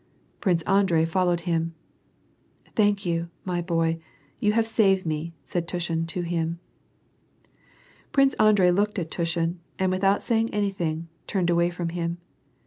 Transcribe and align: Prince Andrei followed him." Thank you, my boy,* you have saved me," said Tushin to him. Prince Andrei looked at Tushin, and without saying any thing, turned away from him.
Prince 0.39 0.63
Andrei 0.63 1.05
followed 1.05 1.41
him." 1.41 1.75
Thank 2.75 3.05
you, 3.05 3.29
my 3.45 3.61
boy,* 3.61 3.99
you 4.39 4.53
have 4.53 4.65
saved 4.67 5.05
me," 5.05 5.35
said 5.43 5.67
Tushin 5.67 6.07
to 6.07 6.21
him. 6.23 6.57
Prince 8.11 8.33
Andrei 8.39 8.71
looked 8.71 8.97
at 8.97 9.11
Tushin, 9.11 9.59
and 9.77 9.91
without 9.91 10.23
saying 10.23 10.51
any 10.51 10.71
thing, 10.71 11.07
turned 11.27 11.51
away 11.51 11.69
from 11.69 11.89
him. 11.89 12.17